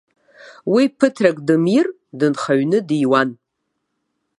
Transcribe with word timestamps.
Уи 0.73 0.83
ԥыҭрак 0.97 1.37
дымир, 1.47 1.87
дынхаҩны 2.19 2.79
диуан! 2.87 3.29